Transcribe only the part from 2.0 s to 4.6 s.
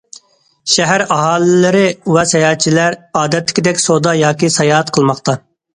ۋە ساياھەتچىلەر ئادەتتىكىدەك سودا ياكى